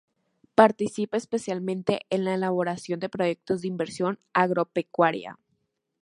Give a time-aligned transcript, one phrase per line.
[0.55, 5.37] Participa especialmente en la elaboración de proyectos de inversión agropecuaria.